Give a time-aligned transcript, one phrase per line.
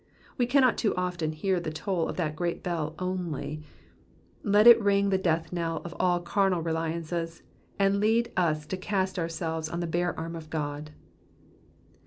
[0.35, 3.61] We cannot too often hear the toll of that great bell only;
[4.41, 7.43] let it ring the death knell of all carnal reliances,
[7.77, 10.89] and lead us to cast ourselves on the bare arm of God.